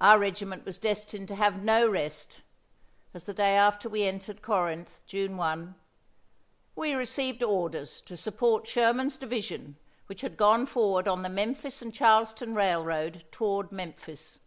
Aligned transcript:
Our 0.00 0.18
regiment 0.18 0.64
was 0.64 0.80
destined 0.80 1.28
to 1.28 1.36
have 1.36 1.62
no 1.62 1.88
rest, 1.88 2.42
as 3.14 3.22
the 3.24 3.32
day 3.32 3.54
after 3.54 3.88
we 3.88 4.02
entered 4.02 4.42
Corinth, 4.42 5.04
June 5.06 5.36
1: 5.36 5.76
"We 6.74 6.92
received 6.94 7.40
orders 7.40 8.00
to 8.00 8.16
support 8.16 8.66
Sherman's 8.66 9.16
division 9.16 9.76
which 10.06 10.22
had 10.22 10.36
gone 10.36 10.66
forward 10.66 11.06
on 11.06 11.22
the 11.22 11.28
Memphis 11.28 11.80
and 11.82 11.94
Charleston 11.94 12.56
Railroad 12.56 13.26
toward 13.30 13.70
Memphis. 13.70 14.40